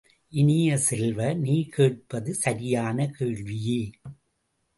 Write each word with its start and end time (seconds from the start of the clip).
இனிய 0.33 0.77
செல்வ, 0.77 1.33
நீ 1.33 1.55
கேட்பது 1.69 2.33
சரியான 2.35 3.07
கேள்வியே! 3.19 3.81